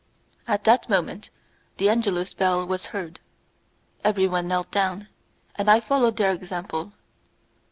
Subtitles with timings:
[0.47, 1.29] At that moment
[1.77, 3.19] the Angelus bell was heard;
[4.03, 5.09] everyone knelt down,
[5.55, 6.93] and I followed their example.